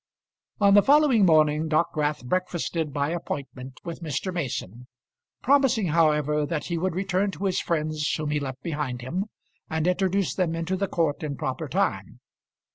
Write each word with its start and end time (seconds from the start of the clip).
On 0.59 0.73
the 0.73 0.81
following 0.81 1.27
morning 1.27 1.69
Dockwrath 1.69 2.25
breakfasted 2.25 2.91
by 2.91 3.09
appointment 3.11 3.79
with 3.83 4.01
Mr. 4.01 4.33
Mason, 4.33 4.87
promising, 5.43 5.89
however, 5.89 6.43
that 6.43 6.63
he 6.65 6.77
would 6.79 6.95
return 6.95 7.29
to 7.29 7.45
his 7.45 7.61
friends 7.61 8.11
whom 8.15 8.31
he 8.31 8.39
left 8.39 8.63
behind 8.63 9.03
him, 9.03 9.25
and 9.69 9.85
introduce 9.85 10.33
them 10.33 10.55
into 10.55 10.75
the 10.75 10.87
court 10.87 11.21
in 11.21 11.35
proper 11.37 11.67
time. 11.67 12.19